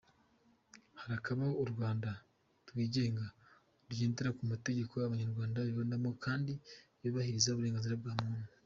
[0.99, 2.09] Harakabaho u Rwanda
[2.69, 3.25] rwigenga,
[3.87, 6.53] rugendera ku mategeko abanyarwanda bibonamo kandi
[7.03, 8.49] yubahiriza uburenganzira bwa muntu.